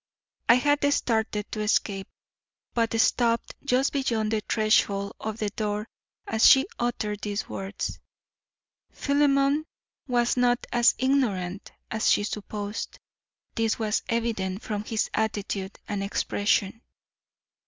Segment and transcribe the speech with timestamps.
[0.49, 2.07] I had started to escape,
[2.73, 5.87] but stopped just beyond the threshold of the door
[6.25, 7.99] as she uttered these words.
[8.91, 9.63] Philemon
[10.07, 12.97] was not as ignorant as she supposed.
[13.53, 16.81] This was evident from his attitude and expression.